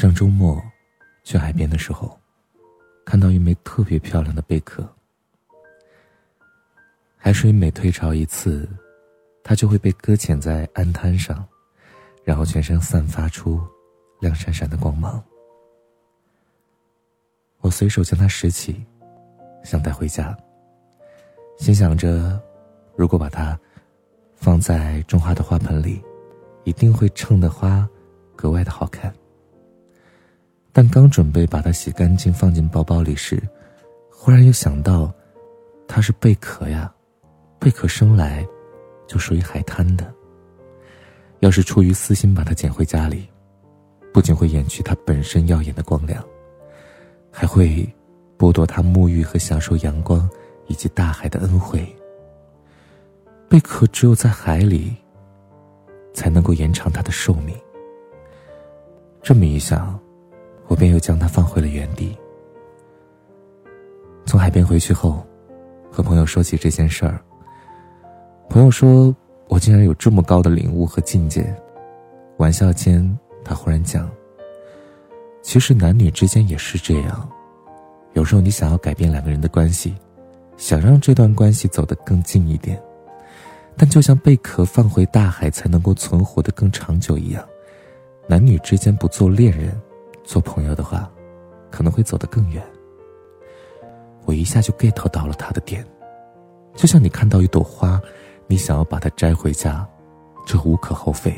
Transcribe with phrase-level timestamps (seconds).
[0.00, 0.58] 上周末
[1.24, 2.18] 去海边的时候，
[3.04, 4.82] 看到一枚特别漂亮的贝壳。
[7.18, 8.66] 海水每退潮一次，
[9.44, 11.46] 它就会被搁浅在岸滩上，
[12.24, 13.60] 然后全身散发出
[14.20, 15.22] 亮闪闪的光芒。
[17.60, 18.82] 我随手将它拾起，
[19.62, 20.34] 想带回家。
[21.58, 22.40] 心想着，
[22.96, 23.60] 如果把它
[24.34, 26.02] 放在种花的花盆里，
[26.64, 27.86] 一定会衬得花
[28.34, 29.14] 格外的好看。
[30.72, 33.42] 但刚准备把它洗干净放进包包里时，
[34.08, 35.12] 忽然又想到，
[35.88, 36.92] 它是贝壳呀，
[37.58, 38.46] 贝壳生来
[39.08, 40.12] 就属于海滩的。
[41.40, 43.28] 要是出于私心把它捡回家里，
[44.12, 46.24] 不仅会掩去它本身耀眼的光亮，
[47.32, 47.88] 还会
[48.38, 50.28] 剥夺它沐浴和享受阳光
[50.68, 51.84] 以及大海的恩惠。
[53.48, 54.94] 贝壳只有在海里，
[56.14, 57.58] 才能够延长它的寿命。
[59.20, 59.98] 这么一想。
[60.70, 62.16] 我便又将它放回了原地。
[64.24, 65.26] 从海边回去后，
[65.90, 67.20] 和朋友说起这件事儿。
[68.48, 69.12] 朋友说
[69.48, 71.52] 我竟然有这么高的领悟和境界。
[72.36, 74.08] 玩笑间，他忽然讲
[75.42, 77.28] ：“其实男女之间也是这样，
[78.12, 79.96] 有时候你想要改变两个人的关系，
[80.56, 82.80] 想让这段关系走得更近一点，
[83.76, 87.44] 但就像贝壳放回大海才能够存活的更长久一样，
[88.28, 89.76] 男女之间不做恋人。”
[90.30, 91.10] 做朋友的话，
[91.72, 92.64] 可能会走得更远。
[94.26, 95.84] 我一下就 get 到了他的点，
[96.76, 98.00] 就像你看到一朵花，
[98.46, 99.84] 你想要把它摘回家，
[100.46, 101.34] 这无可厚非。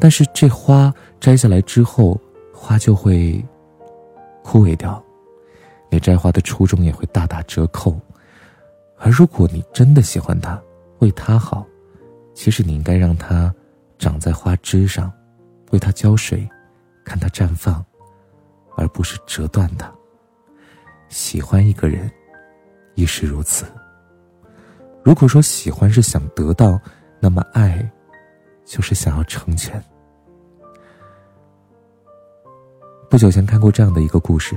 [0.00, 0.90] 但是这花
[1.20, 2.18] 摘下来之后，
[2.54, 3.44] 花就会
[4.42, 5.04] 枯萎掉，
[5.90, 7.94] 你摘花的初衷也会大打折扣。
[8.96, 10.58] 而如果你真的喜欢它，
[11.00, 11.66] 为它好，
[12.32, 13.54] 其实你应该让它
[13.98, 15.12] 长在花枝上，
[15.72, 16.48] 为它浇水。
[17.04, 17.84] 看它绽放，
[18.76, 19.92] 而不是折断它。
[21.08, 22.10] 喜欢一个人，
[22.94, 23.66] 亦是如此。
[25.02, 26.80] 如果说喜欢是想得到，
[27.20, 27.90] 那么爱，
[28.64, 29.82] 就是想要成全。
[33.10, 34.56] 不久前看过这样的一个故事：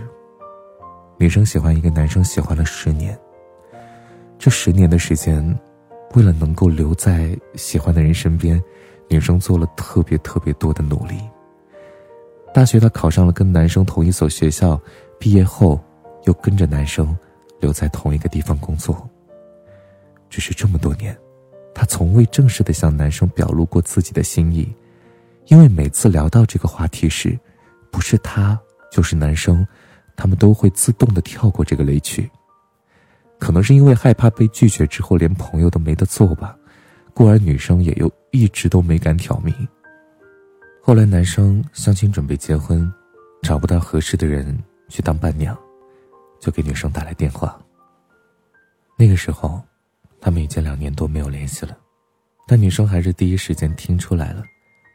[1.17, 3.19] 女生喜欢一个男生，喜欢了十年。
[4.37, 5.43] 这十年的时间，
[6.13, 8.61] 为了能够留在喜欢的人身边，
[9.09, 11.19] 女生做了特别特别多的努力。
[12.55, 14.79] 大学，她考上了跟男生同一所学校，
[15.19, 15.77] 毕业后
[16.23, 17.13] 又跟着男生
[17.59, 19.09] 留在同一个地方工作。
[20.29, 21.13] 只是这么多年，
[21.73, 24.73] 她从未正式的向男生表露过自己的心意，
[25.47, 27.37] 因为每次聊到这个话题时，
[27.91, 28.57] 不是她
[28.89, 29.67] 就是男生，
[30.15, 32.31] 他们都会自动的跳过这个雷区。
[33.37, 36.55] 可能是因为害怕被拒绝之后连朋友都没得做吧，
[37.13, 39.53] 故而女生也又一直都没敢挑明。
[40.87, 42.93] 后来，男生相亲准备结婚，
[43.41, 44.55] 找不到合适的人
[44.87, 45.57] 去当伴娘，
[46.39, 47.59] 就给女生打来电话。
[48.95, 49.59] 那个时候，
[50.21, 51.75] 他们已经两年多没有联系了，
[52.45, 54.43] 但女生还是第一时间听出来了，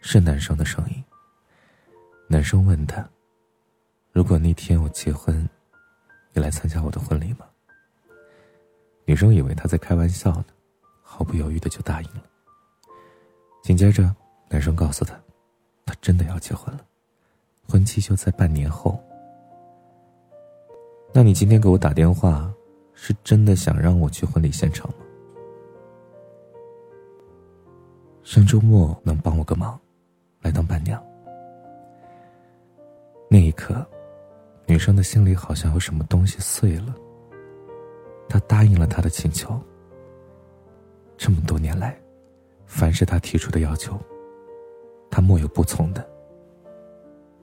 [0.01, 1.05] 是男生的声音。
[2.29, 3.05] 男生问她
[4.15, 5.45] ：“如果那天我结婚，
[6.33, 7.45] 你来参加我的婚礼吗？”
[9.07, 10.45] 女生以为他在开玩笑呢，
[11.03, 12.23] 毫不犹豫的就答应了。
[13.65, 14.15] 紧接着，
[14.49, 15.21] 男生告诉她。
[16.01, 16.81] 真的要结婚了，
[17.69, 18.99] 婚期就在半年后。
[21.13, 22.53] 那你今天给我打电话，
[22.95, 24.97] 是真的想让我去婚礼现场吗？
[28.23, 29.79] 上周末能帮我个忙，
[30.41, 31.03] 来当伴娘。
[33.29, 33.85] 那一刻，
[34.67, 36.95] 女生的心里好像有什么东西碎了。
[38.29, 39.61] 她答应了他的请求。
[41.17, 41.99] 这么多年来，
[42.67, 44.01] 凡是他提出的要求。
[45.21, 46.07] 莫有不从的。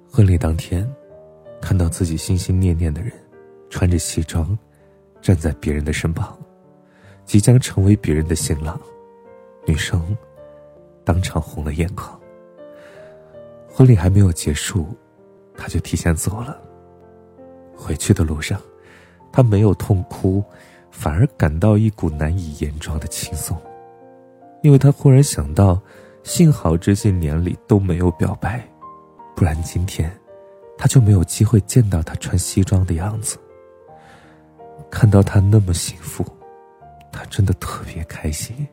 [0.09, 0.89] 婚礼当天，
[1.61, 3.11] 看到自己心心念念的人，
[3.69, 4.57] 穿着西装，
[5.21, 6.37] 站在别人的身旁，
[7.25, 8.79] 即将成为别人的新郎，
[9.65, 10.17] 女生
[11.03, 12.17] 当场红了眼眶。
[13.67, 14.87] 婚礼还没有结束，
[15.55, 16.59] 他就提前走了。
[17.75, 18.59] 回去的路上，
[19.31, 20.43] 他没有痛哭，
[20.89, 23.55] 反而感到一股难以言状的轻松，
[24.63, 25.79] 因为他忽然想到。
[26.27, 28.61] 幸好这些年里都没有表白，
[29.33, 30.11] 不然今天
[30.77, 33.37] 他就没有机会见到他穿西装的样子。
[34.91, 36.25] 看到他那么幸福，
[37.13, 38.67] 他真的特别开心。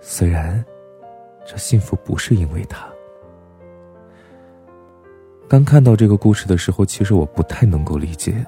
[0.00, 0.62] 虽然
[1.46, 2.84] 这幸福不是因为他。
[5.48, 8.44] 刚看到这个故事的时候，其实我不太能够理解，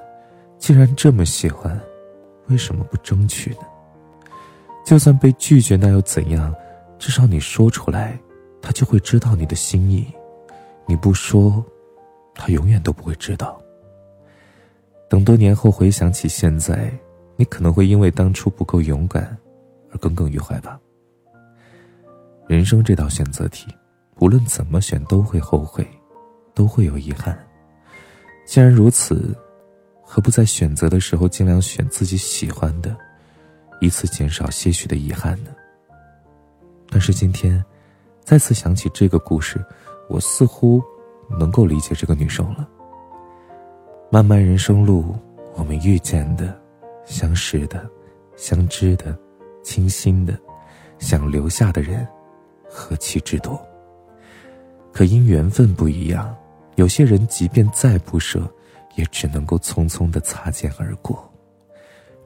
[0.59, 1.81] 既然这么喜欢，
[2.49, 3.61] 为什么不争取呢？
[4.85, 6.53] 就算被拒绝，那又怎样？
[6.99, 8.19] 至少你说出来。
[8.65, 10.11] 他就会知道你的心意，
[10.87, 11.63] 你不说，
[12.35, 13.61] 他永远都不会知道。
[15.07, 16.91] 等多年后回想起现在，
[17.37, 19.37] 你可能会因为当初不够勇敢
[19.93, 20.81] 而耿耿于怀吧。
[22.49, 23.67] 人生这道选择题，
[24.19, 25.87] 无论怎么选都会后悔，
[26.55, 27.39] 都会有遗憾。
[28.47, 29.37] 既然如此，
[30.03, 32.97] 何不在选择的时候尽量选自己喜欢的，
[33.83, 35.51] 以此减少些许的遗憾呢？
[36.89, 37.63] 但是今天，
[38.25, 39.63] 再次想起这个故事，
[40.09, 40.83] 我似乎
[41.39, 42.67] 能够理解这个女生了。
[44.11, 45.15] 漫漫人生路，
[45.55, 46.59] 我们遇见的、
[47.05, 47.89] 相识的、
[48.35, 49.17] 相知的、
[49.63, 50.39] 倾心的、
[50.99, 52.07] 想留下的人，
[52.67, 53.61] 何其之多。
[54.91, 56.35] 可因缘分不一样，
[56.77, 58.51] 有些人即便再不舍，
[58.95, 61.31] 也只能够匆匆的擦肩而过。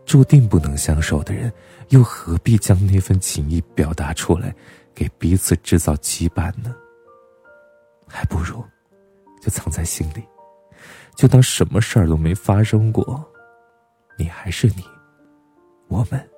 [0.04, 1.52] 注定不能相守的人，
[1.88, 4.54] 又何必将那份情谊表达出来，
[4.98, 6.74] 给彼此制造羁绊呢？
[8.08, 8.64] 还不如
[9.40, 10.26] 就藏在心里，
[11.14, 13.24] 就当什么事儿都没发生过。
[14.18, 14.82] 你还是你，
[15.86, 16.28] 我们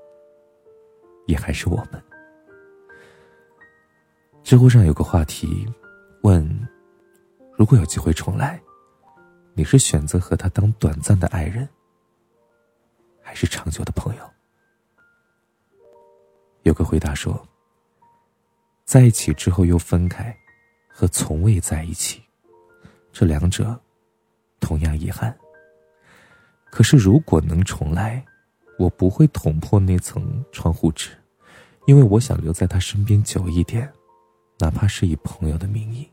[1.27, 2.03] 也还是我们。
[4.43, 5.67] 知乎上有个话题，
[6.23, 6.69] 问：
[7.57, 8.61] 如果有机会重来，
[9.55, 11.67] 你是选择和他当短暂的爱人？
[13.23, 14.31] 还是长久的朋友。
[16.65, 17.43] 有个回答说
[18.91, 20.37] ：“在一起之后又分开，
[20.89, 22.21] 和从未在一起，
[23.13, 23.81] 这两者
[24.59, 25.33] 同样遗憾。
[26.73, 28.21] 可是如果能重来，
[28.81, 31.11] 我不会捅破那层窗户纸，
[31.87, 33.89] 因为我想留在他身边久一点，
[34.59, 36.11] 哪怕是以朋友的名义。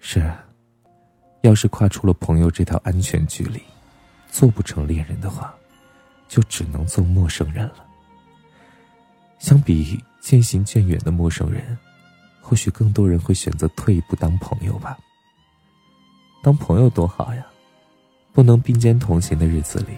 [0.00, 0.44] 是啊，
[1.40, 3.58] 要是跨出了朋友这条安全距离。”
[4.28, 5.54] 做不成恋人的话，
[6.28, 7.86] 就只能做陌生人了。
[9.38, 11.76] 相比渐行渐远的陌生人，
[12.40, 14.98] 或许更多人会选择退一步当朋友吧。
[16.42, 17.46] 当朋友多好呀，
[18.32, 19.96] 不能并肩同行的日子里，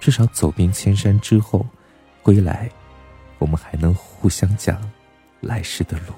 [0.00, 1.66] 至少走遍千山之后，
[2.22, 2.70] 归来，
[3.38, 4.80] 我们还能互相讲
[5.40, 6.14] 来时的路。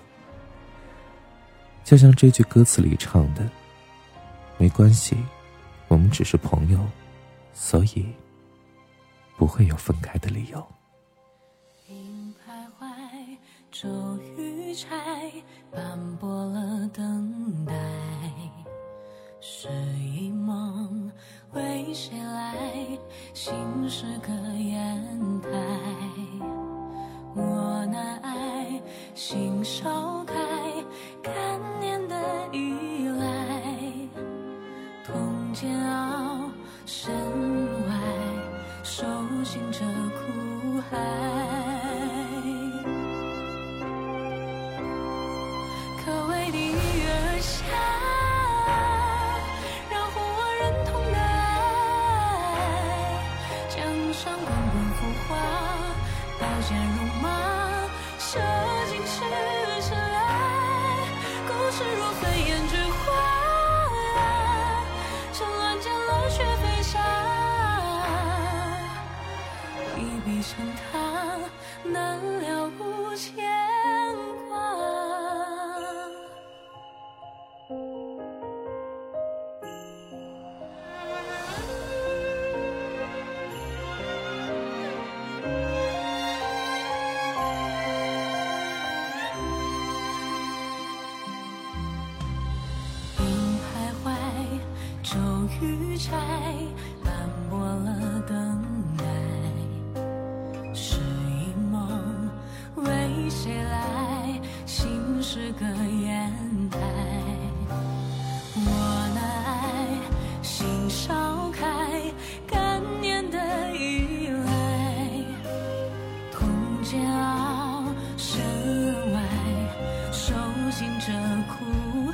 [1.85, 3.49] 就像这句歌词里唱的
[4.59, 5.17] ：“没关系，
[5.89, 6.79] 我们只是朋友。”
[7.53, 8.07] 所以，
[9.37, 10.67] 不会有分开的理由。
[13.75, 13.89] 骤
[14.39, 14.87] 雨柴，
[15.73, 17.75] 斑驳了等待。
[19.41, 19.69] 是
[19.99, 21.11] 一梦，
[21.55, 22.55] 为谁来？
[23.33, 23.53] 心
[23.89, 25.49] 是个砚台。
[27.35, 28.81] 我难爱，
[29.17, 30.35] 心烧开，
[31.21, 31.35] 干
[31.81, 32.15] 念的
[32.53, 33.61] 依赖，
[35.05, 36.49] 痛煎熬。
[36.87, 37.13] 身
[37.89, 37.95] 外，
[38.85, 39.05] 受
[39.43, 39.81] 尽这
[40.15, 40.97] 苦海，
[56.69, 57.27] 剑如麻，
[58.19, 58.39] 射
[58.91, 59.13] 尽赤
[59.89, 60.17] 尘埃，
[61.47, 63.05] 故事如飞燕之花，
[65.33, 66.93] 趁乱间落雪飞沙。
[69.99, 70.29] 一笔。
[70.45, 70.93] 成他
[71.83, 73.35] 难了无牵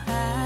[0.07, 0.39] 苦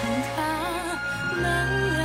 [0.00, 1.99] 看他，